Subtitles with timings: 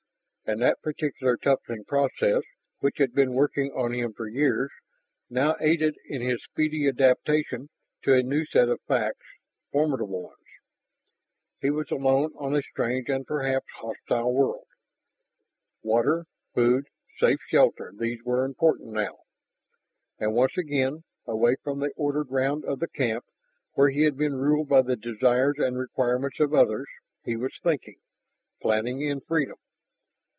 [0.43, 2.41] And that particular toughening process
[2.81, 4.69] which had been working on him for years
[5.29, 7.69] now aided in his speedy adaption
[8.01, 9.23] to a new set of facts,
[9.71, 10.43] formidable ones.
[11.61, 14.67] He was alone on a strange and perhaps hostile world.
[15.83, 16.87] Water, food,
[17.17, 19.19] safe shelter, those were important now.
[20.19, 23.23] And once again, away from the ordered round of the camp
[23.75, 26.87] where he had been ruled by the desires and requirements of others,
[27.23, 28.01] he was thinking,
[28.61, 29.55] planning in freedom.